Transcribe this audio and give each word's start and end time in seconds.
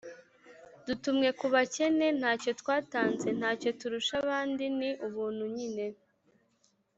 dutumwe 0.85 1.29
ku 1.39 1.45
bakene. 1.53 2.07
ntacyo 2.19 2.51
twatanze, 2.61 3.27
ntacyo 3.39 3.69
turusha 3.79 4.13
abandi; 4.23 4.63
ni 4.77 4.89
ubuntu 5.07 5.43
nyine 5.55 5.85